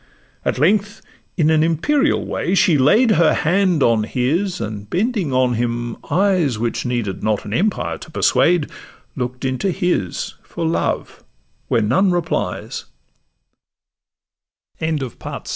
[0.43, 1.03] At length,
[1.37, 6.57] in an imperial way, she laid Her hand on his, and bending on him eyes
[6.57, 8.71] Which needed not an empire to persuade,
[9.15, 11.23] Look'd into his for love,
[11.67, 12.85] where none replies:
[14.79, 15.37] Her br